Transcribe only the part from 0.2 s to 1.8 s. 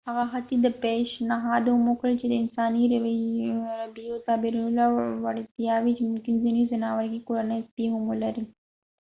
حتی دا پیشنهاد